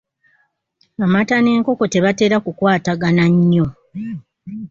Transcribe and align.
Emata 1.03 1.35
n’enkoko 1.39 1.83
tebatera 1.93 2.37
kukwatagana 2.45 3.23
nnyo. 3.33 3.65